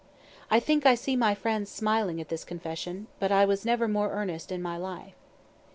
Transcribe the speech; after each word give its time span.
(I 0.49 0.59
think 0.59 0.83
I 0.87 0.95
see 0.95 1.15
my 1.15 1.35
friends 1.35 1.69
smiling 1.69 2.19
at 2.19 2.29
this 2.29 2.43
confession, 2.43 3.05
but 3.19 3.31
I 3.31 3.45
was 3.45 3.65
never 3.65 3.87
more 3.87 4.07
in 4.11 4.17
earnest 4.17 4.51
in 4.51 4.59
my 4.59 4.75
life.) 4.75 5.13